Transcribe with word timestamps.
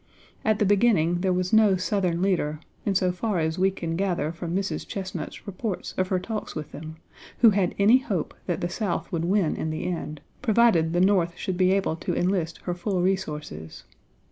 At 0.43 0.57
the 0.57 0.65
beginning 0.65 1.21
there 1.21 1.31
was 1.31 1.53
no 1.53 1.75
Southern 1.75 2.23
leader, 2.23 2.59
in 2.87 2.95
so 2.95 3.11
far 3.11 3.37
as 3.37 3.59
we 3.59 3.69
can 3.69 3.95
gather 3.95 4.31
Page 4.31 4.39
xiv 4.39 4.39
from 4.39 4.55
Mrs. 4.55 4.87
Chesnut's 4.87 5.45
reports 5.45 5.93
of 5.95 6.07
her 6.07 6.17
talks 6.17 6.55
with 6.55 6.71
them, 6.71 6.95
who 7.41 7.51
had 7.51 7.75
any 7.77 7.99
hope 7.99 8.33
that 8.47 8.61
the 8.61 8.67
South 8.69 9.11
would 9.11 9.25
win 9.25 9.55
in 9.55 9.69
the 9.69 9.83
end, 9.85 10.19
provided 10.41 10.93
the 10.93 11.01
North 11.01 11.37
should 11.37 11.55
be 11.55 11.71
able 11.71 11.95
to 11.97 12.15
enlist 12.15 12.61
her 12.63 12.73
full 12.73 13.03
resources. 13.03 13.83